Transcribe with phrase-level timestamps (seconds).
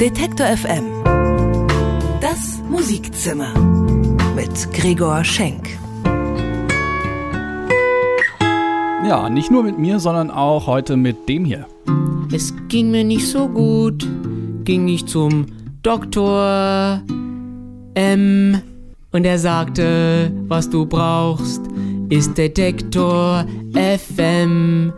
[0.00, 0.84] Detektor FM.
[2.20, 3.58] Das Musikzimmer
[4.34, 5.70] mit Gregor Schenk.
[9.08, 11.66] Ja, nicht nur mit mir, sondern auch heute mit dem hier.
[12.30, 14.06] Es ging mir nicht so gut,
[14.64, 15.46] ging ich zum
[15.82, 17.00] Doktor
[17.94, 18.60] M
[19.12, 21.62] und er sagte, was du brauchst,
[22.10, 24.92] ist Detektor FM.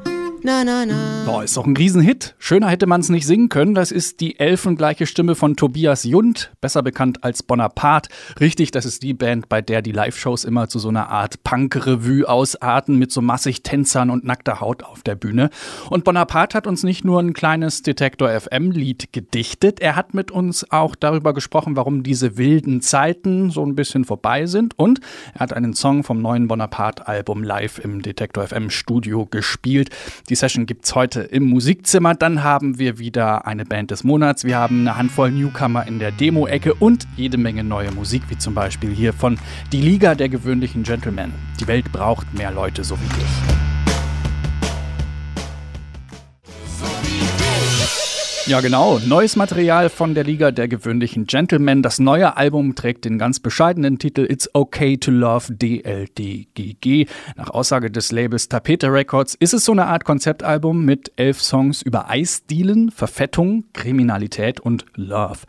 [0.49, 1.25] Na, na, na.
[1.27, 2.35] Boah, ist doch ein Riesenhit.
[2.38, 3.75] Schöner hätte man es nicht singen können.
[3.75, 8.09] Das ist die elfengleiche Stimme von Tobias Jund, besser bekannt als Bonaparte.
[8.41, 12.27] Richtig, das ist die Band, bei der die Live-Shows immer zu so einer Art Punk-Revue
[12.27, 15.51] ausarten mit so massig Tänzern und nackter Haut auf der Bühne.
[15.91, 20.70] Und Bonaparte hat uns nicht nur ein kleines Detektor FM-Lied gedichtet, er hat mit uns
[20.70, 24.78] auch darüber gesprochen, warum diese wilden Zeiten so ein bisschen vorbei sind.
[24.78, 25.01] Und
[25.34, 29.91] er hat einen Song vom neuen Bonaparte-Album live im Detektor FM-Studio gespielt.
[30.30, 32.15] Die Session gibt's heute im Musikzimmer.
[32.15, 34.44] Dann haben wir wieder eine Band des Monats.
[34.44, 38.55] Wir haben eine Handvoll Newcomer in der Demo-Ecke und jede Menge neue Musik, wie zum
[38.55, 39.39] Beispiel hier von
[39.72, 41.33] Die Liga der gewöhnlichen Gentlemen.
[41.61, 43.67] Die Welt braucht mehr Leute so wie dich.
[48.48, 48.98] Ja, genau.
[49.04, 51.82] Neues Material von der Liga der gewöhnlichen Gentlemen.
[51.82, 57.06] Das neue Album trägt den ganz bescheidenen Titel It's Okay to Love DLDGG.
[57.36, 61.82] Nach Aussage des Labels Tapete Records ist es so eine Art Konzeptalbum mit elf Songs
[61.82, 65.41] über Eisdielen, Verfettung, Kriminalität und Love.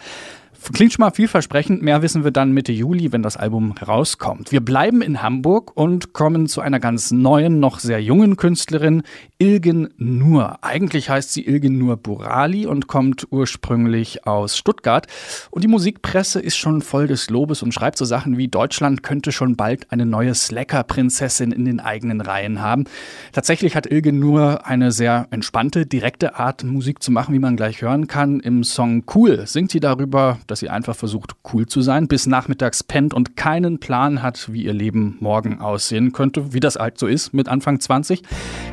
[0.73, 1.81] Klingt schon mal vielversprechend.
[1.81, 4.51] Mehr wissen wir dann Mitte Juli, wenn das Album rauskommt.
[4.51, 9.03] Wir bleiben in Hamburg und kommen zu einer ganz neuen, noch sehr jungen Künstlerin,
[9.39, 10.63] Ilgen Nur.
[10.63, 15.07] Eigentlich heißt sie Ilgen Nur Burali und kommt ursprünglich aus Stuttgart.
[15.49, 19.31] Und die Musikpresse ist schon voll des Lobes und schreibt so Sachen wie Deutschland könnte
[19.31, 22.83] schon bald eine neue Slacker-Prinzessin in den eigenen Reihen haben.
[23.31, 27.81] Tatsächlich hat Ilgen Nur eine sehr entspannte, direkte Art, Musik zu machen, wie man gleich
[27.81, 28.39] hören kann.
[28.39, 32.83] Im Song Cool singt sie darüber, dass sie einfach versucht, cool zu sein, bis nachmittags
[32.83, 37.07] pennt und keinen Plan hat, wie ihr Leben morgen aussehen könnte, wie das halt so
[37.07, 38.23] ist mit Anfang 20.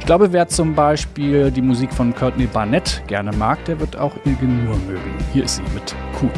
[0.00, 4.14] Ich glaube, wer zum Beispiel die Musik von Courtney Barnett gerne mag, der wird auch
[4.24, 5.14] Ilge Nur mögen.
[5.32, 6.30] Hier ist sie mit Cool.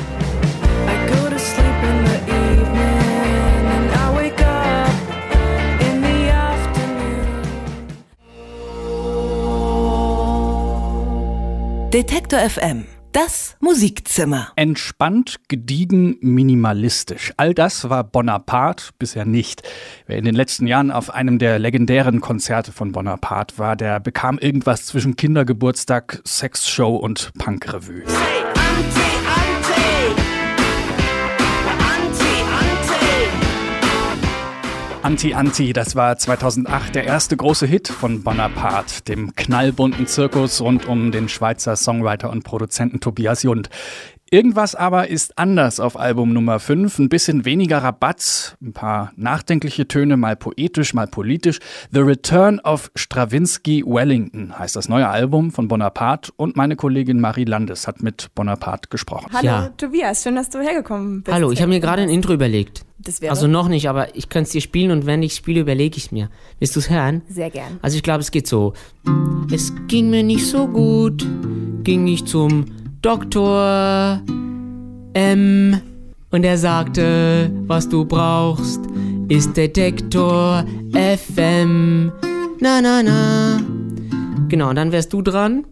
[11.93, 14.53] Detektor FM das Musikzimmer.
[14.57, 17.33] Entspannt, gediegen, minimalistisch.
[17.37, 19.63] All das war Bonaparte bisher nicht.
[20.07, 24.39] Wer in den letzten Jahren auf einem der legendären Konzerte von Bonaparte war, der bekam
[24.39, 28.03] irgendwas zwischen Kindergeburtstag, Sexshow und Punkrevue.
[28.07, 29.18] Hey!
[35.09, 41.13] Anti-Anti, das war 2008 der erste große Hit von Bonaparte, dem knallbunten Zirkus rund um
[41.13, 43.71] den Schweizer Songwriter und Produzenten Tobias Jund.
[44.31, 46.99] Irgendwas aber ist anders auf Album Nummer 5.
[46.99, 51.61] Ein bisschen weniger Rabatz, ein paar nachdenkliche Töne, mal poetisch, mal politisch.
[51.93, 57.47] The Return of Stravinsky Wellington heißt das neue Album von Bonaparte und meine Kollegin Marie
[57.47, 59.31] Landes hat mit Bonaparte gesprochen.
[59.33, 59.69] Hallo ja.
[59.79, 61.35] Tobias, schön, dass du hergekommen bist.
[61.35, 62.85] Hallo, ich habe mir gerade ein Intro überlegt.
[62.99, 65.61] Das wäre also noch nicht, aber ich könnte es dir spielen und wenn ich spiele,
[65.61, 66.29] überlege ich es mir.
[66.59, 67.23] Willst du es hören?
[67.31, 67.79] Sehr gern.
[67.81, 68.75] Also ich glaube, es geht so.
[69.51, 71.27] Es ging mir nicht so gut,
[71.83, 72.67] ging ich zum
[73.03, 74.21] Doktor
[75.15, 75.81] M
[76.31, 78.81] und er sagte, was du brauchst,
[79.29, 82.11] ist Detektor FM.
[82.61, 83.61] Na na na.
[84.49, 85.65] Genau, und dann wärst du dran.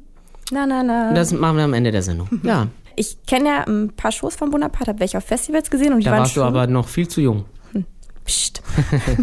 [0.53, 1.09] Na na na.
[1.09, 2.29] Und das machen wir am Ende der Sendung.
[2.45, 2.69] Ja.
[2.99, 6.05] Ich kenne ja ein paar Shows von Bonaparte, habe welche auf Festivals gesehen und die
[6.05, 7.45] da waren warst schon, du aber noch viel zu jung.
[7.73, 7.85] Hm.
[8.27, 8.63] Psst.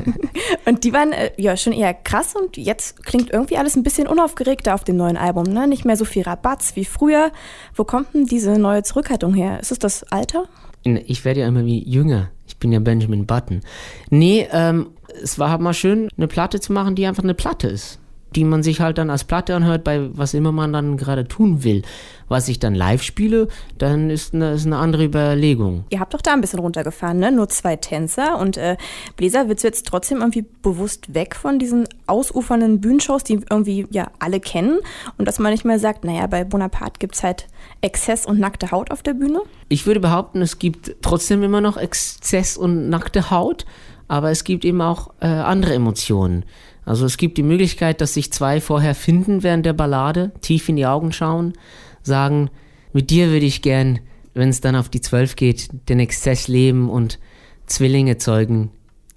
[0.66, 4.08] und die waren äh, ja schon eher krass und jetzt klingt irgendwie alles ein bisschen
[4.08, 5.68] unaufgeregter auf dem neuen Album, ne?
[5.68, 7.32] Nicht mehr so viel Rabatz wie früher.
[7.76, 9.60] Wo kommt denn diese neue Zurückhaltung her?
[9.60, 10.46] Ist es das Alter?
[10.84, 12.32] Ich werde ja immer wie jünger.
[12.48, 13.62] Ich bin ja Benjamin Button.
[14.10, 14.92] Nee, ähm,
[15.22, 18.00] es war halt mal schön, eine Platte zu machen, die einfach eine Platte ist
[18.36, 21.64] die man sich halt dann als Platte anhört, bei was immer man dann gerade tun
[21.64, 21.84] will.
[22.30, 23.48] Was ich dann live spiele,
[23.78, 25.84] dann ist eine, ist eine andere Überlegung.
[25.90, 27.32] Ihr habt doch da ein bisschen runtergefahren, ne?
[27.32, 28.78] Nur zwei Tänzer und äh,
[29.18, 34.10] Bläser, willst du jetzt trotzdem irgendwie bewusst weg von diesen ausufernden Bühnenshows, die irgendwie ja
[34.20, 34.80] alle kennen
[35.18, 37.48] und dass man nicht mehr sagt, naja, bei Bonaparte gibt es halt
[37.82, 39.42] Exzess und nackte Haut auf der Bühne?
[39.70, 43.66] Ich würde behaupten, es gibt trotzdem immer noch Exzess und nackte Haut,
[44.08, 46.46] aber es gibt eben auch äh, andere Emotionen.
[46.86, 50.76] Also es gibt die Möglichkeit, dass sich zwei vorher finden während der Ballade, tief in
[50.76, 51.54] die Augen schauen,
[52.02, 52.50] sagen,
[52.92, 54.00] mit dir würde ich gern,
[54.34, 57.20] wenn es dann auf die Zwölf geht, den Exzess leben und
[57.66, 58.72] Zwillinge zeugen,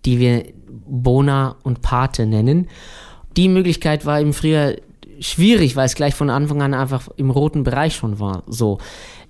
[0.05, 0.45] die wir
[0.87, 2.69] Bona und Pate nennen.
[3.37, 4.75] Die Möglichkeit war im Frühjahr
[5.21, 8.45] schwierig, weil es gleich von Anfang an einfach im roten Bereich schon war.
[8.47, 8.79] So.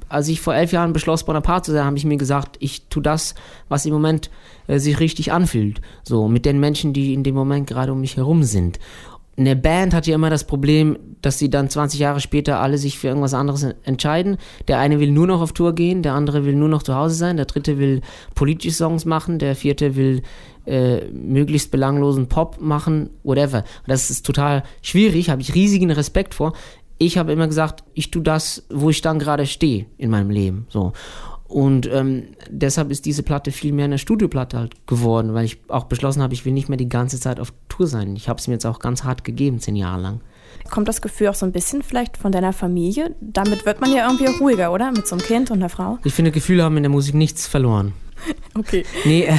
[0.09, 3.03] Als ich vor elf Jahren beschloss, Bonaparte zu sein, habe ich mir gesagt, ich tue
[3.03, 3.35] das,
[3.69, 4.31] was im Moment
[4.67, 5.81] äh, sich richtig anfühlt.
[6.05, 8.79] So, mit den Menschen, die in dem Moment gerade um mich herum sind.
[9.39, 12.99] Eine Band hat ja immer das Problem, dass sie dann 20 Jahre später alle sich
[12.99, 14.39] für irgendwas anderes entscheiden.
[14.67, 17.17] Der eine will nur noch auf Tour gehen, der andere will nur noch zu Hause
[17.17, 18.01] sein, der dritte will
[18.35, 20.23] politische Songs machen, der vierte will
[20.65, 23.65] äh, möglichst belanglosen Pop machen, whatever.
[23.87, 26.55] Das ist total schwierig, habe ich riesigen Respekt vor.
[26.99, 30.67] Ich habe immer gesagt, ich tue das, wo ich dann gerade stehe in meinem Leben.
[30.71, 30.93] So.
[31.49, 35.85] Und ähm, deshalb ist diese Platte viel mehr eine Studioplatte halt geworden, weil ich auch
[35.85, 38.17] beschlossen habe, ich will nicht mehr die ganze Zeit auf Tour sein.
[38.17, 40.21] Ich habe es mir jetzt auch ganz hart gegeben, zehn Jahre lang.
[40.71, 43.15] Kommt das Gefühl auch so ein bisschen vielleicht von deiner Familie?
[43.21, 44.91] Damit wird man ja irgendwie ruhiger, oder?
[44.91, 45.99] Mit so einem Kind und einer Frau?
[46.03, 47.93] Ich finde, Gefühle haben in der Musik nichts verloren.
[48.55, 48.85] Okay.
[49.05, 49.37] Nee, äh,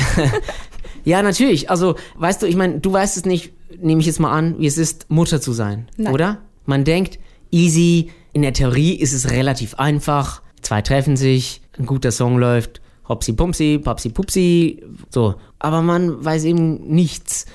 [1.04, 1.72] ja, natürlich.
[1.72, 3.52] Also, weißt du, ich meine, du weißt es nicht,
[3.82, 6.14] nehme ich jetzt mal an, wie es ist, Mutter zu sein, Nein.
[6.14, 6.38] oder?
[6.68, 7.18] Man denkt,
[7.52, 10.42] easy, in der Theorie ist es relativ einfach.
[10.62, 15.36] Zwei treffen sich, ein guter Song läuft, hopsi pumsi, papsi pupsi, so.
[15.60, 17.46] Aber man weiß eben nichts.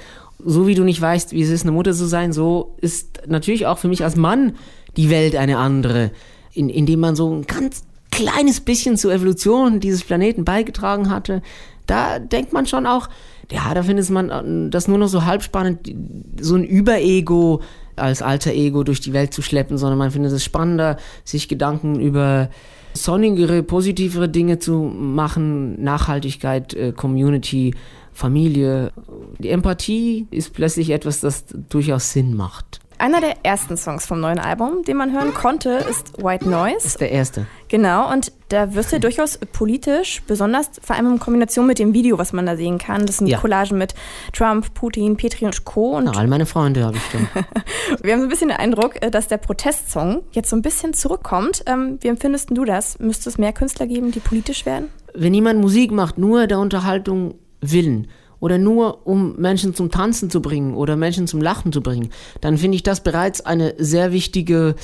[0.44, 3.66] So wie du nicht weißt, wie es ist, eine Mutter zu sein, so ist natürlich
[3.66, 4.54] auch für mich als Mann
[4.96, 6.10] die Welt eine andere,
[6.52, 11.42] in, indem man so ein ganz kleines bisschen zur Evolution dieses Planeten beigetragen hatte.
[11.86, 13.08] Da denkt man schon auch,
[13.50, 15.92] ja, da findet man äh, das nur noch so halb spannend,
[16.40, 17.60] so ein Überego
[17.96, 22.00] als alter Ego durch die Welt zu schleppen, sondern man findet es spannender, sich Gedanken
[22.00, 22.48] über
[22.94, 27.74] sonnigere, positivere Dinge zu machen, Nachhaltigkeit, äh, Community,
[28.12, 28.92] Familie.
[29.38, 32.80] Die Empathie ist plötzlich etwas, das durchaus Sinn macht.
[33.02, 36.76] Einer der ersten Songs vom neuen Album, den man hören konnte, ist White Noise.
[36.76, 37.46] Das ist der erste.
[37.66, 42.18] Genau, und da wirst du durchaus politisch, besonders vor allem in Kombination mit dem Video,
[42.18, 43.04] was man da sehen kann.
[43.04, 43.40] Das sind Ja.
[43.40, 43.96] Collagen mit
[44.32, 45.96] Trump, Putin, Petri und Co.
[45.96, 47.28] Und Ja, all meine Freunde habe ich dann.
[48.04, 50.94] wir haben so ein bisschen den Eindruck, äh, dass der Protestsong jetzt so ein bisschen
[50.94, 51.64] zurückkommt.
[51.66, 53.00] Ähm, Wie empfindest du das?
[53.00, 54.90] Müsste es mehr Künstler geben, die politisch werden?
[55.12, 58.06] Wenn jemand Musik macht, nur der Unterhaltung willen
[58.42, 62.10] oder nur um Menschen zum Tanzen zu bringen oder Menschen zum Lachen zu bringen,
[62.40, 64.74] dann finde ich das bereits eine sehr wichtige,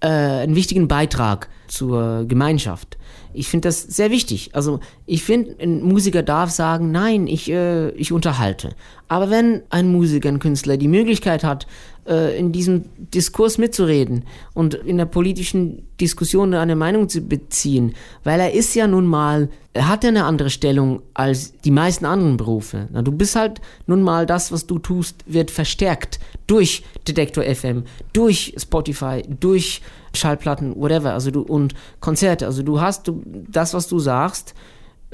[0.00, 2.96] äh, einen wichtigen Beitrag zur Gemeinschaft.
[3.34, 4.54] Ich finde das sehr wichtig.
[4.54, 8.70] Also ich finde, ein Musiker darf sagen, nein, ich, äh, ich unterhalte.
[9.06, 11.66] Aber wenn ein Musiker, ein Künstler die Möglichkeit hat,
[12.06, 18.40] äh, in diesem Diskurs mitzureden und in der politischen Diskussion eine Meinung zu beziehen, weil
[18.40, 22.36] er ist ja nun mal, er hat ja eine andere Stellung als die meisten anderen
[22.36, 22.88] Berufe.
[22.92, 27.84] Na, du bist halt nun mal das, was du tust, wird verstärkt durch Detektor FM,
[28.12, 29.80] durch Spotify, durch
[30.14, 32.46] Schallplatten, whatever, also du und Konzerte.
[32.46, 34.54] Also du hast du das, was du sagst,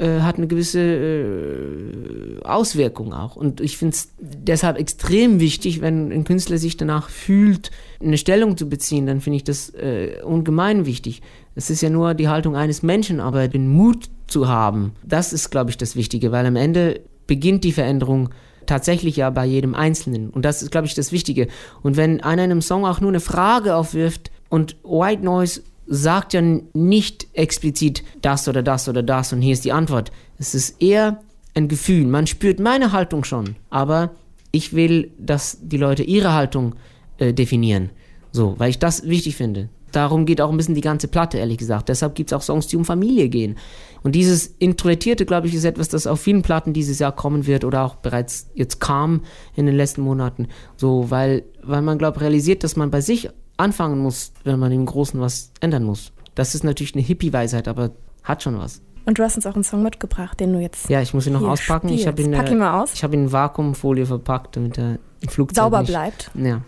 [0.01, 3.37] äh, hat eine gewisse äh, Auswirkung auch.
[3.37, 7.71] Und ich finde es deshalb extrem wichtig, wenn ein Künstler sich danach fühlt,
[8.03, 11.21] eine Stellung zu beziehen, dann finde ich das äh, ungemein wichtig.
[11.55, 15.51] Es ist ja nur die Haltung eines Menschen, aber den Mut zu haben, das ist,
[15.51, 18.31] glaube ich, das Wichtige, weil am Ende beginnt die Veränderung
[18.65, 20.31] tatsächlich ja bei jedem Einzelnen.
[20.31, 21.49] Und das ist, glaube ich, das Wichtige.
[21.83, 26.33] Und wenn einer in einem Song auch nur eine Frage aufwirft und White Noise sagt
[26.35, 30.13] ja nicht explizit das oder das oder das und hier ist die Antwort.
[30.39, 31.21] Es ist eher
[31.55, 32.07] ein Gefühl.
[32.07, 34.13] Man spürt meine Haltung schon, aber
[34.53, 36.77] ich will, dass die Leute ihre Haltung
[37.19, 37.91] äh, definieren.
[38.31, 39.69] So, weil ich das wichtig finde.
[39.91, 41.89] Darum geht auch ein bisschen die ganze Platte, ehrlich gesagt.
[41.89, 43.57] Deshalb gibt es auch Songs, die um Familie gehen.
[44.05, 47.65] Und dieses Introvertierte, glaube ich, ist etwas, das auf vielen Platten dieses Jahr kommen wird
[47.65, 49.23] oder auch bereits jetzt kam
[49.57, 50.47] in den letzten Monaten.
[50.77, 53.31] So, weil, weil man, glaube ich, realisiert, dass man bei sich
[53.61, 56.13] anfangen muss, wenn man im Großen was ändern muss.
[56.35, 57.91] Das ist natürlich eine Hippie-Weisheit, aber
[58.23, 58.83] hat schon was.
[59.07, 61.33] Und du hast uns auch einen Song mitgebracht, den du jetzt Ja, ich muss ihn
[61.33, 61.89] noch auspacken.
[61.89, 62.43] Ich habe ihn, spielst.
[62.43, 62.95] Pack ihn mal aus.
[62.95, 66.31] ich habe ihn in Vakuumfolie verpackt, damit er im Flugzeug sauber nicht bleibt.
[66.37, 66.63] Yeah.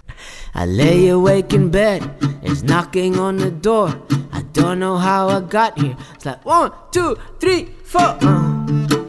[0.55, 2.03] I lay awake in bed,
[2.43, 3.95] it's knocking on the door.
[4.33, 5.97] I don't know how I got here.
[6.15, 8.17] It's like one, two, three, four.
[8.23, 9.01] Uh.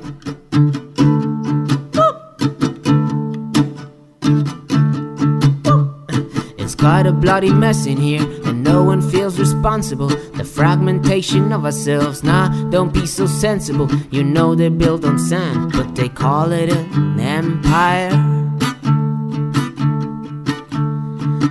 [6.83, 10.09] Quite a bloody mess in here, and no one feels responsible.
[10.09, 13.89] The fragmentation of ourselves, nah, don't be so sensible.
[14.11, 18.11] You know they're built on sand, but they call it an empire.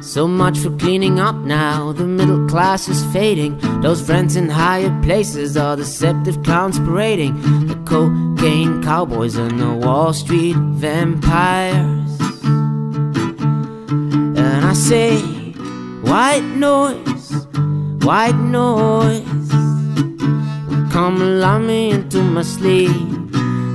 [0.02, 1.92] So much for cleaning up now.
[1.92, 3.56] The middle class is fading.
[3.80, 7.40] Those friends in higher places are deceptive clowns parading.
[7.68, 12.01] The cocaine cowboys and the Wall Street vampires.
[14.72, 15.18] And I say,
[16.00, 17.46] white noise,
[18.06, 19.50] white noise.
[20.90, 22.90] Come allow me into my sleep.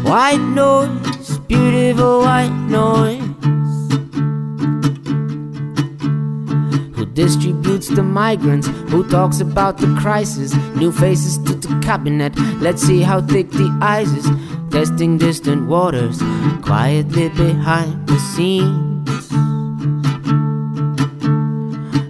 [0.03, 3.21] White noise, beautiful white noise.
[6.95, 8.65] Who distributes the migrants?
[8.89, 10.55] Who talks about the crisis?
[10.75, 12.35] New faces to the cabinet.
[12.59, 14.27] Let's see how thick the ice is.
[14.71, 16.17] Testing distant waters,
[16.63, 18.86] quietly behind the scenes.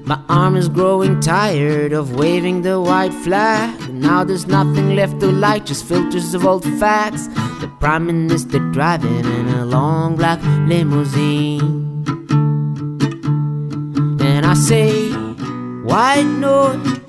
[0.07, 3.93] My arm is growing tired of waving the white flag.
[3.93, 7.27] Now there's nothing left to light, just filters of old facts.
[7.59, 12.05] The Prime Minister driving in a long black limousine.
[14.21, 15.09] And I say,
[15.83, 17.01] white noise,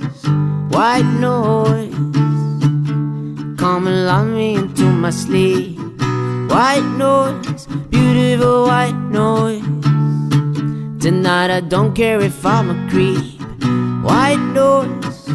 [0.75, 1.95] white noise.
[3.61, 5.79] Come and lull me into my sleep.
[6.51, 9.68] White noise, beautiful white noise.
[11.01, 13.41] Tonight I don't care if I'm a creep.
[14.03, 15.29] White noise,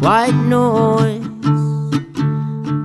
[0.00, 1.22] white noise.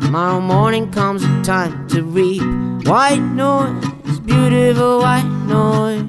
[0.01, 2.41] Tomorrow morning comes a time to reap.
[2.85, 6.01] White noise, beautiful white noise.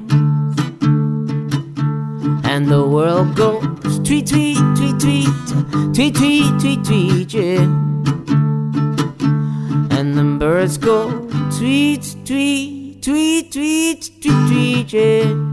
[2.43, 5.29] And the world goes tweet, tweet, tweet, tweet,
[5.95, 7.63] tweet, tweet, tweet, tweet, yeah.
[9.97, 11.09] And the birds go
[11.57, 15.50] tweet, tweet, tweet, tweet, tweet, tweet, yeah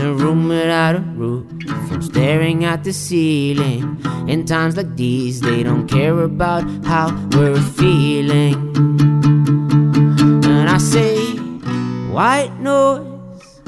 [0.00, 1.46] in a room without a roof.
[1.92, 4.00] I'm staring at the ceiling.
[4.28, 8.54] In times like these, they don't care about how we're feeling.
[10.44, 11.16] And I say,
[12.16, 13.60] white noise,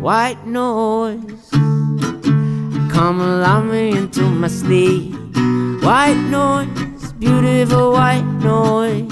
[0.00, 1.50] white noise.
[2.96, 5.14] Come allow me into my sleep.
[5.82, 9.08] White noise, beautiful white noise.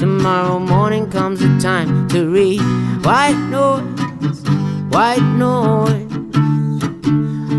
[0.00, 2.60] Tomorrow morning comes the time to read.
[3.04, 4.03] White noise
[4.94, 6.12] white noise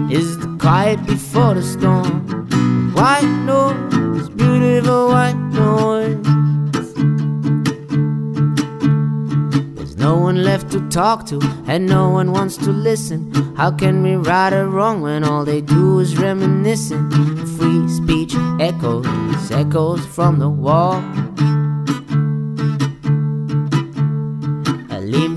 [0.10, 2.22] is the quiet before the storm.
[2.94, 6.24] White noise, beautiful white noise.
[9.76, 13.34] There's no one left to talk to, and no one wants to listen.
[13.58, 17.10] How can we right or wrong when all they do is reminiscing?
[17.58, 21.02] Free speech echoes, echoes from the wall.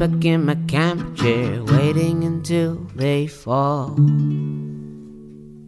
[0.08, 3.94] Back in my camp chair, waiting until they fall.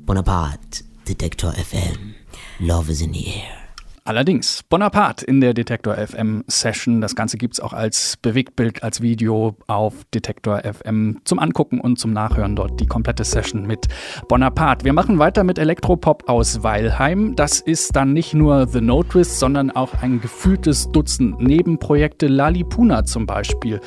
[0.06, 2.14] Bonaparte, Detector FM,
[2.60, 3.60] Love is in the air.
[4.04, 7.00] Allerdings, Bonaparte in der Detektor FM Session.
[7.00, 11.98] Das Ganze gibt es auch als Bewegtbild, als Video auf Detektor FM zum Angucken und
[11.98, 13.86] zum Nachhören dort die komplette Session mit
[14.26, 14.84] Bonaparte.
[14.86, 17.36] Wir machen weiter mit Elektropop aus Weilheim.
[17.36, 22.26] Das ist dann nicht nur The No Twist, sondern auch ein gefühltes Dutzend Nebenprojekte.
[22.26, 23.80] Lalipuna zum Beispiel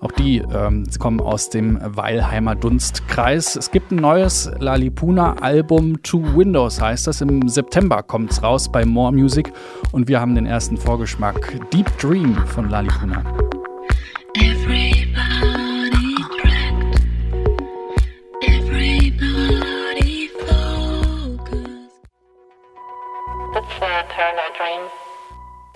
[0.00, 3.56] auch die ähm, kommen aus dem Weilheimer Dunstkreis.
[3.56, 7.20] Es gibt ein neues Lalipuna-Album, Two Windows heißt das.
[7.20, 9.52] Im September kommt es raus bei More Music
[9.92, 11.60] und wir haben den ersten Vorgeschmack.
[11.72, 13.22] Deep Dream von Lalipuna.
[14.34, 17.00] Everybody tracked.
[18.42, 22.02] Everybody focused.
[23.54, 24.82] That's uh, Turner Dream,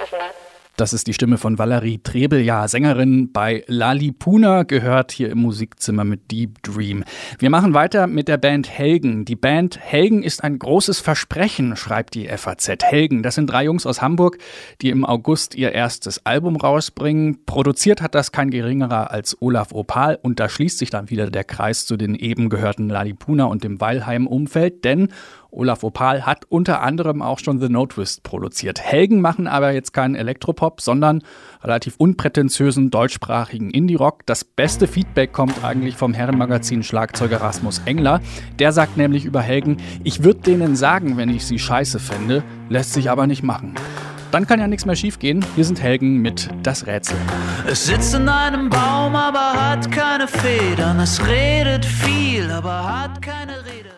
[0.02, 0.49] isn't it?
[0.80, 6.04] Das ist die Stimme von Valerie Trebel, ja, Sängerin bei Lalipuna, gehört hier im Musikzimmer
[6.04, 7.04] mit Deep Dream.
[7.38, 9.26] Wir machen weiter mit der Band Helgen.
[9.26, 12.82] Die Band Helgen ist ein großes Versprechen, schreibt die FAZ.
[12.82, 14.38] Helgen, das sind drei Jungs aus Hamburg,
[14.80, 17.44] die im August ihr erstes Album rausbringen.
[17.44, 21.44] Produziert hat das kein geringerer als Olaf Opal und da schließt sich dann wieder der
[21.44, 25.08] Kreis zu den eben gehörten Lalipuna und dem Weilheim-Umfeld, denn
[25.52, 28.80] Olaf Opal hat unter anderem auch schon The No Twist produziert.
[28.80, 31.22] Helgen machen aber jetzt keinen Elektropop, sondern
[31.62, 34.26] relativ unprätentiösen deutschsprachigen Indie-Rock.
[34.26, 38.20] Das beste Feedback kommt eigentlich vom Herrenmagazin Schlagzeuger Rasmus Engler.
[38.58, 42.92] Der sagt nämlich über Helgen, ich würde denen sagen, wenn ich sie scheiße fände, lässt
[42.92, 43.74] sich aber nicht machen.
[44.30, 45.44] Dann kann ja nichts mehr schiefgehen.
[45.56, 47.16] Hier sind Helgen mit Das Rätsel.
[47.66, 51.00] Es sitzt in einem Baum, aber hat keine Federn.
[51.00, 53.89] Es redet viel, aber hat keine Rede.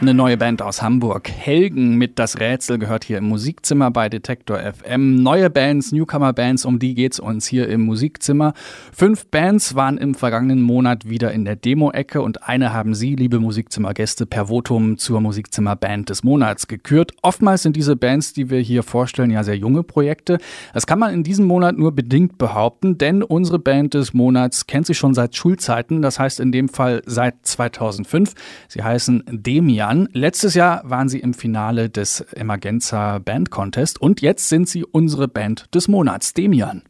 [0.00, 1.28] Eine neue Band aus Hamburg.
[1.28, 5.24] Helgen mit Das Rätsel gehört hier im Musikzimmer bei Detektor FM.
[5.24, 8.52] Neue Bands, Newcomer-Bands, um die geht's uns hier im Musikzimmer.
[8.92, 13.40] Fünf Bands waren im vergangenen Monat wieder in der Demo-Ecke und eine haben Sie, liebe
[13.40, 17.10] Musikzimmergäste, per Votum zur Musikzimmer-Band des Monats gekürt.
[17.22, 20.38] Oftmals sind diese Bands, die wir hier vorstellen, ja sehr junge Projekte.
[20.74, 24.86] Das kann man in diesem Monat nur bedingt behaupten, denn unsere Band des Monats kennt
[24.86, 26.02] sich schon seit Schulzeiten.
[26.02, 28.34] Das heißt in dem Fall seit 2005.
[28.68, 30.08] Sie heißen Demia an.
[30.12, 35.26] Letztes Jahr waren sie im Finale des Emergenza Band Contest und jetzt sind sie unsere
[35.26, 36.82] Band des Monats, Demian.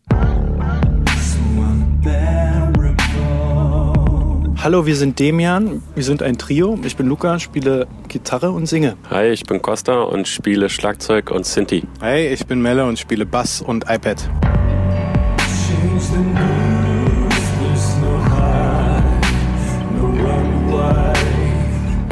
[4.61, 5.83] Hallo, wir sind Demian.
[5.95, 6.77] Wir sind ein Trio.
[6.83, 8.97] Ich bin Luca, spiele Gitarre und singe.
[9.09, 11.85] Hi, ich bin Costa und spiele Schlagzeug und Sinti.
[12.01, 14.29] Hi, ich bin Melle und spiele Bass und iPad.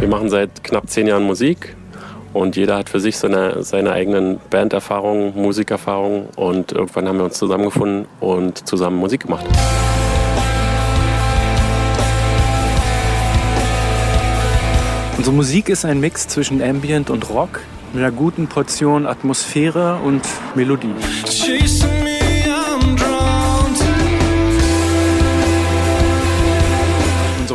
[0.04, 1.74] Machen seit knapp zehn Jahren Musik
[2.32, 7.38] und jeder hat für sich seine, seine eigenen Banderfahrungen, Musikerfahrungen und irgendwann haben wir uns
[7.38, 9.46] zusammengefunden und zusammen Musik gemacht.
[15.16, 17.60] Unsere Musik ist ein Mix zwischen Ambient und Rock
[17.92, 20.22] mit einer guten Portion Atmosphäre und
[20.54, 20.94] Melodie.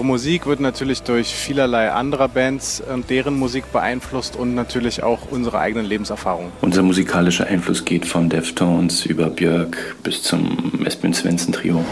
[0.01, 5.19] Unsere Musik wird natürlich durch vielerlei anderer Bands und deren Musik beeinflusst und natürlich auch
[5.29, 6.51] unsere eigenen Lebenserfahrungen.
[6.61, 11.85] Unser musikalischer Einfluss geht von Deftones über Björk bis zum Espen Svensson Trio.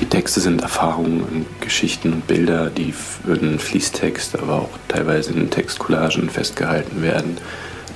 [0.00, 2.94] Die Texte sind Erfahrungen, Geschichten und Bilder, die
[3.26, 7.38] in Fließtext, aber auch teilweise in Textcollagen festgehalten werden.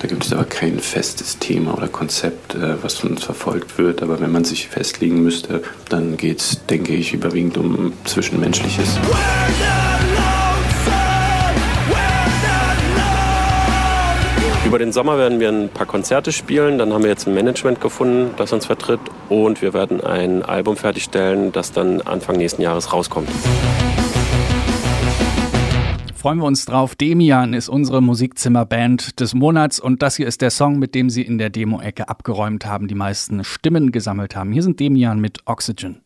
[0.01, 4.01] Da gibt es aber kein festes Thema oder Konzept, äh, was von uns verfolgt wird.
[4.01, 8.97] Aber wenn man sich festlegen müsste, dann geht es, denke ich, überwiegend um Zwischenmenschliches.
[14.65, 16.79] Über den Sommer werden wir ein paar Konzerte spielen.
[16.79, 19.01] Dann haben wir jetzt ein Management gefunden, das uns vertritt.
[19.29, 23.29] Und wir werden ein Album fertigstellen, das dann Anfang nächsten Jahres rauskommt
[26.21, 26.93] freuen wir uns drauf.
[26.93, 31.23] Demian ist unsere Musikzimmerband des Monats und das hier ist der Song, mit dem sie
[31.23, 34.51] in der Demo-Ecke abgeräumt haben, die meisten Stimmen gesammelt haben.
[34.51, 36.01] Hier sind Demian mit Oxygen.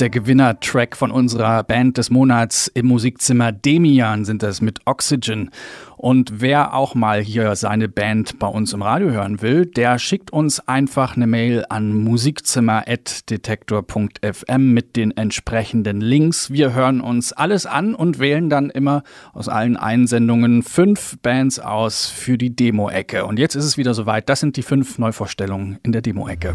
[0.00, 5.50] Der Gewinner-Track von unserer Band des Monats im Musikzimmer Demian sind das mit Oxygen.
[5.96, 10.32] Und wer auch mal hier seine Band bei uns im Radio hören will, der schickt
[10.32, 16.50] uns einfach eine Mail an musikzimmer.detektor.fm mit den entsprechenden Links.
[16.50, 19.02] Wir hören uns alles an und wählen dann immer
[19.34, 23.26] aus allen Einsendungen fünf Bands aus für die Demo-Ecke.
[23.26, 24.30] Und jetzt ist es wieder soweit.
[24.30, 26.54] Das sind die fünf Neuvorstellungen in der Demo-Ecke.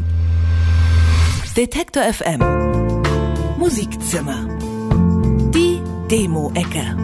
[1.56, 2.85] Detektor FM
[3.58, 4.46] Musikzimmer.
[5.54, 6.98] Die Demo-Ecke.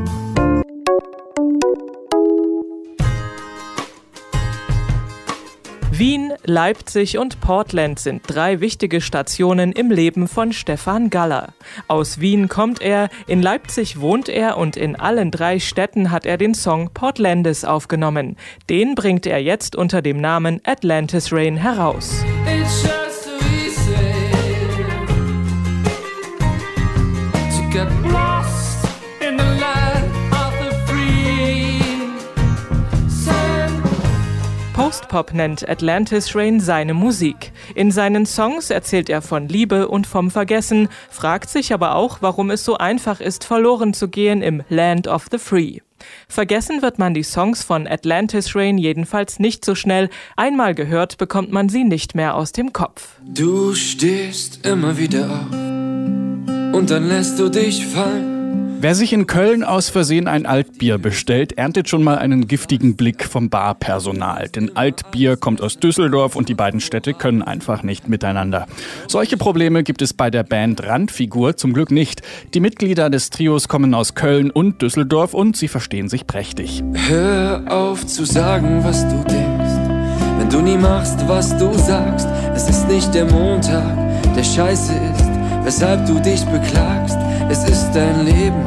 [5.91, 11.53] Wien, Leipzig und Portland sind drei wichtige Stationen im Leben von Stefan Galler.
[11.87, 16.37] Aus Wien kommt er, in Leipzig wohnt er und in allen drei Städten hat er
[16.37, 18.35] den Song Portlandis aufgenommen.
[18.69, 22.25] Den bringt er jetzt unter dem Namen Atlantis Rain heraus.
[22.45, 23.00] get
[34.91, 37.53] Postpop nennt Atlantis Rain seine Musik.
[37.75, 42.51] In seinen Songs erzählt er von Liebe und vom Vergessen, fragt sich aber auch, warum
[42.51, 45.77] es so einfach ist, verloren zu gehen im Land of the Free.
[46.27, 50.09] Vergessen wird man die Songs von Atlantis Rain jedenfalls nicht so schnell.
[50.35, 53.15] Einmal gehört, bekommt man sie nicht mehr aus dem Kopf.
[53.23, 55.55] Du stehst immer wieder auf
[56.75, 58.30] und dann lässt du dich fallen.
[58.83, 63.25] Wer sich in Köln aus Versehen ein Altbier bestellt, erntet schon mal einen giftigen Blick
[63.25, 64.49] vom Barpersonal.
[64.49, 68.65] Denn Altbier kommt aus Düsseldorf und die beiden Städte können einfach nicht miteinander.
[69.07, 72.23] Solche Probleme gibt es bei der Band Randfigur zum Glück nicht.
[72.55, 76.83] Die Mitglieder des Trios kommen aus Köln und Düsseldorf und sie verstehen sich prächtig.
[77.07, 80.39] Hör auf zu sagen, was du denkst.
[80.39, 83.95] Wenn du nie machst, was du sagst, es ist nicht der Montag,
[84.35, 85.31] der scheiße ist
[85.63, 87.17] weshalb du dich beklagst.
[87.51, 88.65] Es ist dein Leben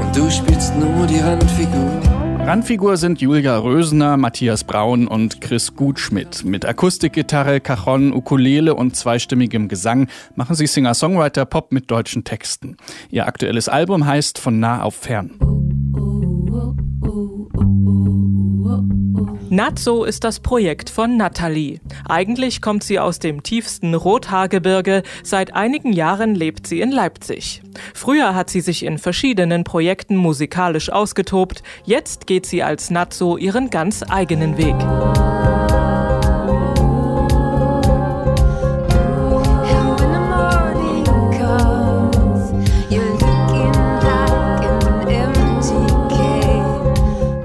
[0.00, 2.00] und du spielst nur die Randfigur.
[2.38, 6.42] Randfigur sind Julia Rösener, Matthias Braun und Chris Gutschmidt.
[6.42, 12.78] Mit Akustikgitarre, Cajon, Ukulele und zweistimmigem Gesang machen sie Singer-Songwriter-Pop mit deutschen Texten.
[13.10, 15.32] Ihr aktuelles Album heißt Von nah auf fern.
[19.54, 21.78] Natso ist das Projekt von Nathalie.
[22.08, 27.62] Eigentlich kommt sie aus dem tiefsten Rothaargebirge, seit einigen Jahren lebt sie in Leipzig.
[27.94, 33.70] Früher hat sie sich in verschiedenen Projekten musikalisch ausgetobt, jetzt geht sie als Natso ihren
[33.70, 34.74] ganz eigenen Weg.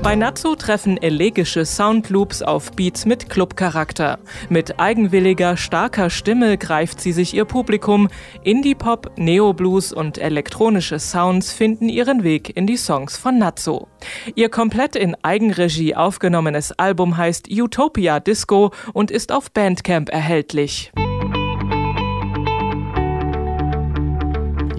[0.09, 4.17] Bei Natsu treffen elegische Soundloops auf Beats mit Clubcharakter.
[4.49, 8.09] Mit eigenwilliger, starker Stimme greift sie sich ihr Publikum.
[8.41, 13.85] Indie-Pop, Neo-Blues und elektronische Sounds finden ihren Weg in die Songs von Natsu.
[14.33, 20.91] Ihr komplett in Eigenregie aufgenommenes Album heißt Utopia Disco und ist auf Bandcamp erhältlich.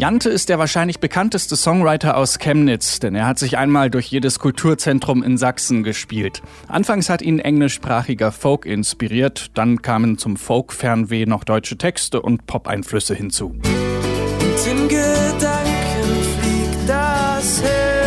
[0.01, 4.39] Jante ist der wahrscheinlich bekannteste Songwriter aus Chemnitz, denn er hat sich einmal durch jedes
[4.39, 6.41] Kulturzentrum in Sachsen gespielt.
[6.69, 13.15] Anfangs hat ihn englischsprachiger Folk inspiriert, dann kamen zum Folk-Fernweh noch deutsche Texte und Pop-Einflüsse
[13.15, 13.49] hinzu.
[13.49, 18.01] Und in Gedanken fliegt das Herz.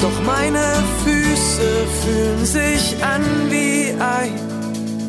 [0.00, 0.64] Doch meine
[1.04, 3.69] Füße fühlen sich an wie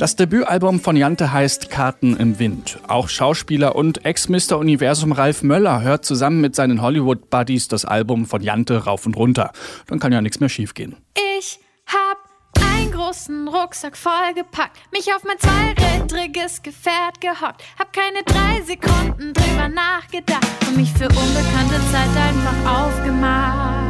[0.01, 2.79] das Debütalbum von Jante heißt Karten im Wind.
[2.87, 4.57] Auch Schauspieler und Ex-Mr.
[4.57, 9.51] Universum Ralf Möller hört zusammen mit seinen Hollywood-Buddies das Album von Jante rauf und runter.
[9.85, 10.95] Dann kann ja nichts mehr schiefgehen.
[11.37, 12.17] Ich hab
[12.73, 19.69] einen großen Rucksack vollgepackt, mich auf mein zweirädriges Gefährt gehockt, hab keine drei Sekunden drüber
[19.69, 23.80] nachgedacht und mich für unbekannte Zeit einfach aufgemacht.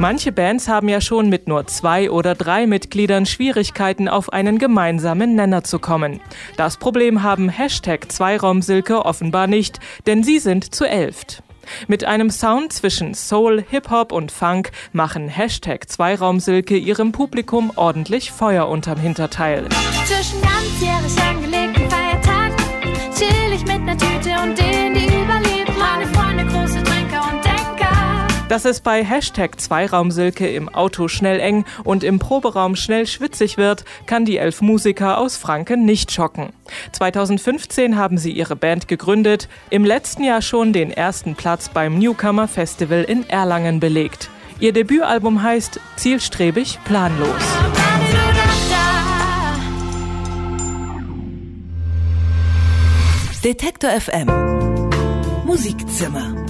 [0.00, 5.34] Manche Bands haben ja schon mit nur zwei oder drei Mitgliedern Schwierigkeiten, auf einen gemeinsamen
[5.34, 6.20] Nenner zu kommen.
[6.56, 11.42] Das Problem haben Hashtag Zweiraumsilke offenbar nicht, denn sie sind zu elft.
[11.88, 18.68] Mit einem Sound zwischen Soul, Hip-Hop und Funk machen Hashtag Zweiraumsilke ihrem Publikum ordentlich Feuer
[18.68, 19.66] unterm Hinterteil.
[20.06, 21.37] Zwischen ganzjährig
[28.58, 33.84] dass es bei Hashtag Zweiraumsilke im Auto schnell eng und im Proberaum schnell schwitzig wird,
[34.06, 36.48] kann die elf Musiker aus Franken nicht schocken.
[36.90, 42.48] 2015 haben sie ihre Band gegründet, im letzten Jahr schon den ersten Platz beim Newcomer
[42.48, 44.28] Festival in Erlangen belegt.
[44.58, 47.28] Ihr Debütalbum heißt Zielstrebig, planlos.
[53.44, 54.26] Detektor FM
[55.46, 56.47] Musikzimmer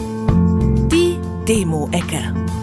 [1.48, 2.57] Demo-Ecke.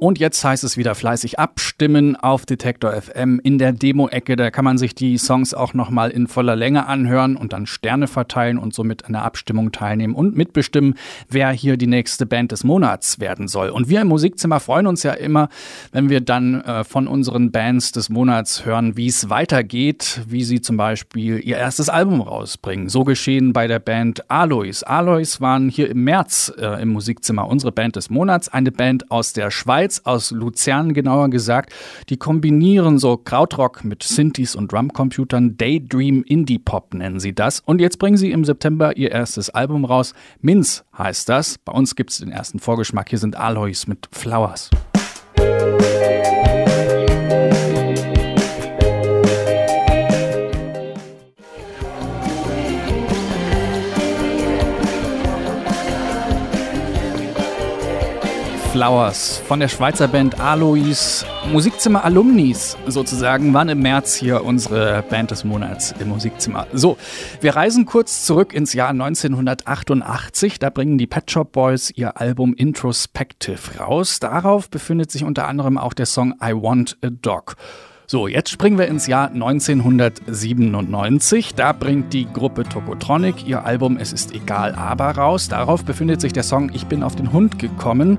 [0.00, 4.36] Und jetzt heißt es wieder fleißig abstimmen auf Detektor FM in der Demo-Ecke.
[4.36, 8.06] Da kann man sich die Songs auch nochmal in voller Länge anhören und dann Sterne
[8.06, 10.94] verteilen und somit an der Abstimmung teilnehmen und mitbestimmen,
[11.28, 13.70] wer hier die nächste Band des Monats werden soll.
[13.70, 15.48] Und wir im Musikzimmer freuen uns ja immer,
[15.90, 20.60] wenn wir dann äh, von unseren Bands des Monats hören, wie es weitergeht, wie sie
[20.60, 22.88] zum Beispiel ihr erstes Album rausbringen.
[22.88, 24.84] So geschehen bei der Band Alois.
[24.84, 29.32] Alois waren hier im März äh, im Musikzimmer unsere Band des Monats, eine Band aus
[29.32, 31.72] der Schweiz Schweiz, aus Luzern genauer gesagt.
[32.08, 35.56] Die kombinieren so Krautrock mit Synthes und Drumcomputern.
[35.56, 37.60] Daydream Indie Pop nennen sie das.
[37.60, 40.14] Und jetzt bringen sie im September ihr erstes Album raus.
[40.40, 41.58] Minz heißt das.
[41.58, 43.08] Bei uns gibt es den ersten Vorgeschmack.
[43.08, 44.70] Hier sind Alois mit Flowers.
[58.78, 61.24] Flowers von der Schweizer Band Alois.
[61.50, 66.68] Musikzimmer Alumnis sozusagen waren im März hier unsere Band des Monats im Musikzimmer.
[66.72, 66.96] So,
[67.40, 70.60] wir reisen kurz zurück ins Jahr 1988.
[70.60, 74.20] Da bringen die Pet Shop Boys ihr Album Introspective raus.
[74.20, 77.56] Darauf befindet sich unter anderem auch der Song I Want a Dog.
[78.10, 81.54] So, jetzt springen wir ins Jahr 1997.
[81.54, 85.50] Da bringt die Gruppe Tokotronic ihr Album Es ist egal aber raus.
[85.50, 88.16] Darauf befindet sich der Song Ich bin auf den Hund gekommen.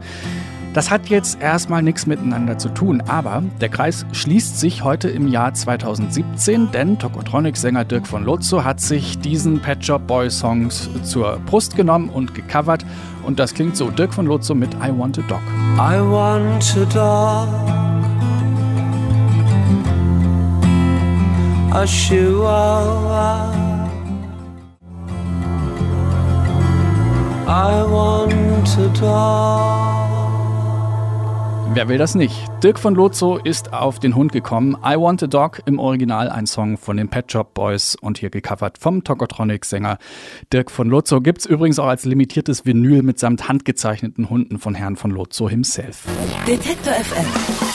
[0.76, 5.28] Das hat jetzt erstmal nichts miteinander zu tun, aber der Kreis schließt sich heute im
[5.28, 11.40] Jahr 2017, denn Tokotronic-Sänger Dirk von Lotzo hat sich diesen Pet Shop Boy Songs zur
[11.48, 12.86] Brust genommen und gecovert
[13.24, 15.42] und das klingt so Dirk von Lotzo mit I Want a Dog.
[15.80, 17.50] I want a dog
[21.72, 23.56] a chihuahua.
[27.48, 30.10] I want a dog.
[31.76, 32.36] Wer will das nicht?
[32.64, 34.76] Dirk von Lozo ist auf den Hund gekommen.
[34.84, 38.32] I Want a Dog im Original ein Song von den Pet Shop Boys und hier
[38.32, 40.00] gecovert vom Tokotronic-Sänger
[40.52, 41.22] Dirk von Lozo.
[41.22, 46.06] Gibt's übrigens auch als limitiertes Vinyl mitsamt handgezeichneten Hunden von Herrn von Lozo himself.
[46.48, 47.69] Detektor FM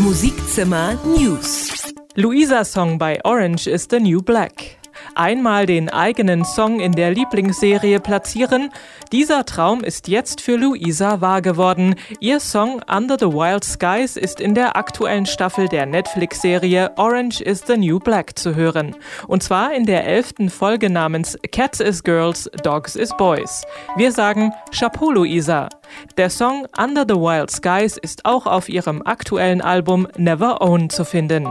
[0.00, 1.92] Musikzimmer News.
[2.16, 4.79] Luisa-Song bei Orange is the New Black.
[5.14, 8.70] Einmal den eigenen Song in der Lieblingsserie platzieren,
[9.12, 11.96] dieser Traum ist jetzt für Luisa wahr geworden.
[12.20, 17.64] Ihr Song Under the Wild Skies ist in der aktuellen Staffel der Netflix-Serie Orange is
[17.66, 18.94] the New Black zu hören.
[19.26, 23.64] Und zwar in der elften Folge namens Cats is Girls, Dogs is Boys.
[23.96, 25.68] Wir sagen Chapeau Luisa.
[26.16, 31.04] Der Song Under the Wild Skies ist auch auf ihrem aktuellen Album Never Own zu
[31.04, 31.48] finden.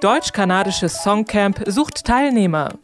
[0.00, 2.74] Deutsch-kanadisches Songcamp sucht Teilnehmer.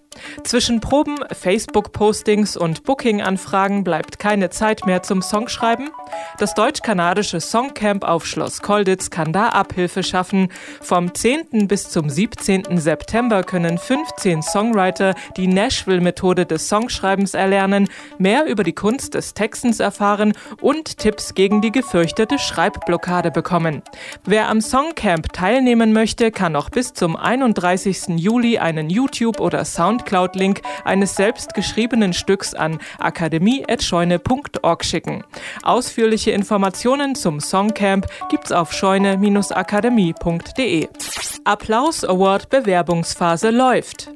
[0.45, 5.91] Zwischen Proben, Facebook-Postings und Booking-Anfragen bleibt keine Zeit mehr zum Songschreiben.
[6.39, 10.49] Das deutsch-kanadische Songcamp auf Schloss Kolditz kann da Abhilfe schaffen.
[10.81, 11.69] Vom 10.
[11.69, 12.79] bis zum 17.
[12.79, 19.81] September können 15 Songwriter die Nashville-Methode des Songschreibens erlernen, mehr über die Kunst des Textens
[19.81, 23.83] erfahren und Tipps gegen die gefürchtete Schreibblockade bekommen.
[24.25, 28.19] Wer am Songcamp teilnehmen möchte, kann noch bis zum 31.
[28.19, 29.65] Juli einen YouTube- oder
[30.13, 35.25] Soundcloud-Link eines selbst geschriebenen Stücks an akademie.scheune.org schicken.
[35.63, 40.89] Ausführliche Informationen zum Songcamp gibt's auf scheune-akademie.de.
[41.45, 44.11] Applaus Award Bewerbungsphase läuft.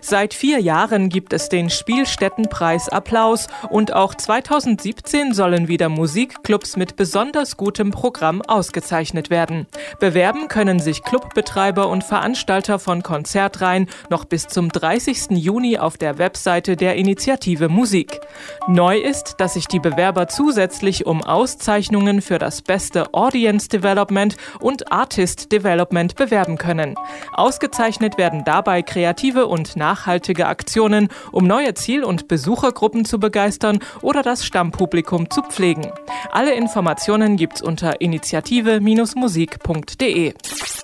[0.00, 6.96] Seit vier Jahren gibt es den Spielstättenpreis Applaus und auch 2017 sollen wieder Musikclubs mit
[6.96, 9.66] besonders gutem Programm ausgezeichnet werden.
[10.00, 15.30] Bewerben können sich Clubbetreiber und Veranstalter von Konzertreihen noch bis zum 30.
[15.30, 18.20] Juni auf der Webseite der Initiative Musik.
[18.66, 24.92] Neu ist, dass sich die Bewerber zusätzlich um Auszeichnungen für das beste Audience Development und
[24.92, 26.94] Artist Development bewerben können.
[27.32, 34.22] Ausgezeichnet werden dabei kreative und nachhaltige Aktionen, um neue Ziel- und Besuchergruppen zu begeistern oder
[34.22, 35.90] das Stammpublikum zu pflegen.
[36.30, 40.34] Alle Informationen gibt's unter initiative-musik.de.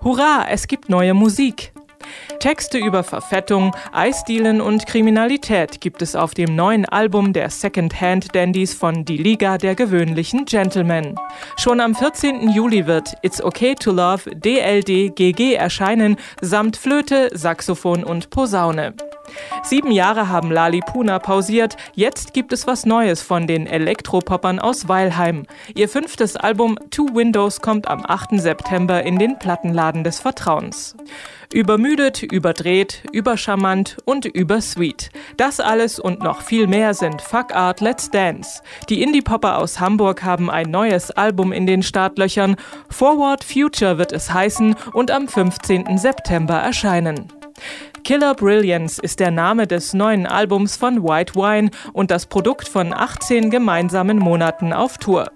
[0.02, 1.72] Hurra, es gibt neue Musik!
[2.38, 8.74] Texte über Verfettung, Eisdielen und Kriminalität gibt es auf dem neuen Album der Second-Hand Dandies
[8.74, 11.14] von Die Liga der gewöhnlichen Gentlemen.
[11.56, 12.50] Schon am 14.
[12.50, 18.94] Juli wird It's Okay to Love DLD GG erscheinen, samt Flöte, Saxophon und Posaune.
[19.62, 24.88] Sieben Jahre haben Lali Puna pausiert, jetzt gibt es was Neues von den Elektropoppern aus
[24.88, 25.46] Weilheim.
[25.74, 28.40] Ihr fünftes Album Two Windows kommt am 8.
[28.40, 30.96] September in den Plattenladen des Vertrauens.
[31.52, 35.10] Übermüdet, überdreht, übercharmant und übersweet.
[35.36, 38.60] Das alles und noch viel mehr sind Fuck Art Let's Dance.
[38.88, 42.56] Die Indie-Popper aus Hamburg haben ein neues Album in den Startlöchern.
[42.90, 45.96] Forward Future wird es heißen und am 15.
[45.96, 47.28] September erscheinen.
[48.04, 52.92] Killer Brilliance ist der Name des neuen Albums von White Wine und das Produkt von
[52.92, 55.30] 18 gemeinsamen Monaten auf Tour.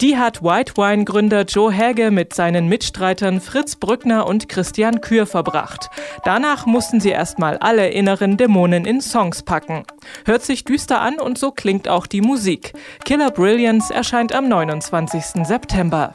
[0.00, 5.26] Die hat White Wine Gründer Joe Häge mit seinen Mitstreitern Fritz Brückner und Christian Kür
[5.26, 5.90] verbracht.
[6.24, 9.84] Danach mussten sie erstmal alle inneren Dämonen in Songs packen.
[10.24, 12.72] Hört sich düster an und so klingt auch die Musik.
[13.04, 15.44] Killer Brilliance erscheint am 29.
[15.44, 16.14] September.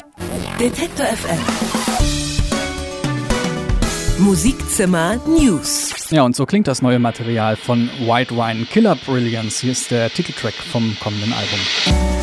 [0.59, 1.88] Detektor FM.
[4.19, 5.93] Musikzimmer News.
[6.11, 9.61] Ja, und so klingt das neue Material von White Wine Killer Brilliance.
[9.61, 12.18] Hier ist der Titeltrack vom kommenden Album.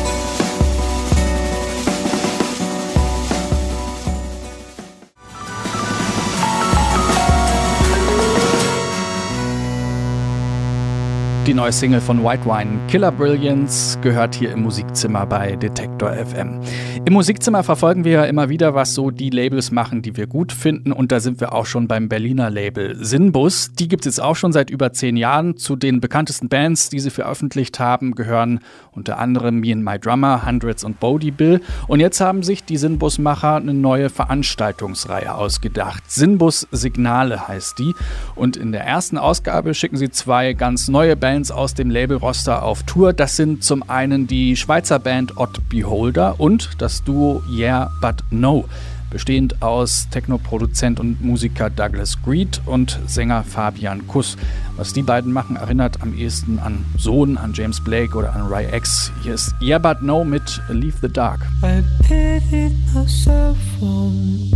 [11.47, 16.59] Die neue Single von White Wine, Killer Brilliance, gehört hier im Musikzimmer bei Detektor FM.
[17.05, 20.51] Im Musikzimmer verfolgen wir ja immer wieder, was so die Labels machen, die wir gut
[20.51, 20.91] finden.
[20.91, 23.71] Und da sind wir auch schon beim Berliner Label Sinbus.
[23.71, 25.55] Die gibt es jetzt auch schon seit über zehn Jahren.
[25.55, 28.59] Zu den bekanntesten Bands, die sie veröffentlicht haben, gehören
[28.91, 31.61] unter anderem Me and My Drummer, Hundreds und Bodie Bill.
[31.87, 36.11] Und jetzt haben sich die Sinbus-Macher eine neue Veranstaltungsreihe ausgedacht.
[36.11, 37.95] Sinbus Signale heißt die.
[38.35, 42.63] Und in der ersten Ausgabe schicken sie zwei ganz neue Bands Bands aus dem Labelroster
[42.63, 43.13] auf Tour.
[43.13, 48.65] Das sind zum einen die Schweizer Band Odd Beholder und das Duo Yeah But No
[49.11, 54.35] bestehend aus Technoproduzent und Musiker Douglas Greed und Sänger Fabian Kuss.
[54.77, 58.65] Was die beiden machen, erinnert am ehesten an Sohn, an James Blake oder an Ry
[58.75, 59.11] X.
[59.21, 61.41] Hier ist Yeah But No mit Leave the Dark.
[61.61, 64.49] I pitied myself on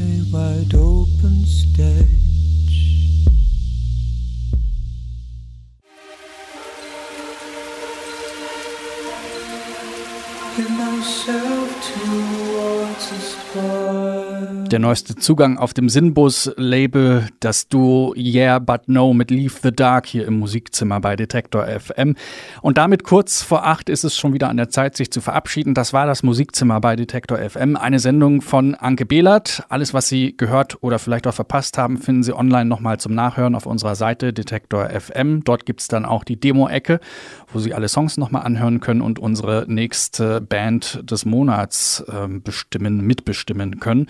[0.00, 2.31] a wide open stage.
[14.70, 20.06] Der neueste Zugang auf dem Sinbus-Label, das Duo Yeah But No mit Leave the Dark
[20.06, 22.14] hier im Musikzimmer bei Detektor FM.
[22.62, 25.74] Und damit kurz vor acht ist es schon wieder an der Zeit, sich zu verabschieden.
[25.74, 29.64] Das war das Musikzimmer bei Detektor FM, eine Sendung von Anke Behlert.
[29.68, 33.54] Alles, was Sie gehört oder vielleicht auch verpasst haben, finden Sie online nochmal zum Nachhören
[33.54, 35.44] auf unserer Seite Detektor FM.
[35.44, 37.00] Dort gibt es dann auch die Demo-Ecke,
[37.52, 42.72] wo Sie alle Songs nochmal anhören können und unsere nächste Band des Monats äh, bestimmen
[42.72, 44.06] Stimmen mitbestimmen können.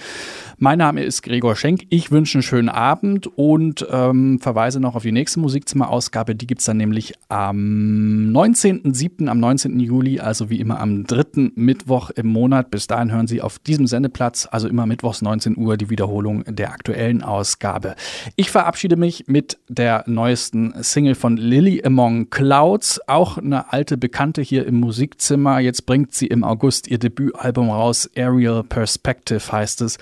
[0.59, 1.83] Mein Name ist Gregor Schenk.
[1.89, 6.37] Ich wünsche einen schönen Abend und ähm, verweise noch auf die nächste Musikzimmer-Ausgabe.
[6.37, 9.81] Die gibt es dann nämlich am 19.07., am 19.
[9.81, 12.71] Juli, also wie immer am dritten Mittwoch im Monat.
[12.71, 16.71] Bis dahin hören Sie auf diesem Sendeplatz, also immer mittwochs 19 Uhr, die Wiederholung der
[16.71, 17.97] aktuellen Ausgabe.
[18.37, 24.43] Ich verabschiede mich mit der neuesten Single von Lily Among Clouds, auch eine alte Bekannte
[24.43, 25.59] hier im Musikzimmer.
[25.61, 29.99] Jetzt bringt sie im August ihr Debütalbum raus, Aerial Perspective heißt es.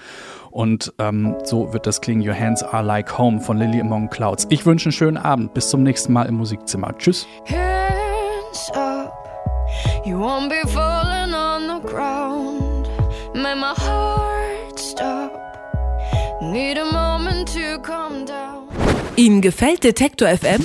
[0.51, 4.47] Und ähm, so wird das klingen, Your Hands Are Like Home von Lily Among Clouds.
[4.51, 5.55] Ich wünsche einen schönen Abend.
[5.55, 6.97] Bis zum nächsten Mal im Musikzimmer.
[6.99, 7.27] Tschüss.
[7.47, 9.13] Hands up,
[10.05, 12.89] you won't be falling on the ground.
[13.35, 15.31] Make my heart stop.
[16.43, 18.69] Need a moment to calm down.
[19.17, 20.65] Ihnen gefällt Detektor FM?